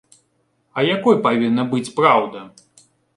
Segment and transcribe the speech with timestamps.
[0.77, 2.39] А якой павінна быць праўда?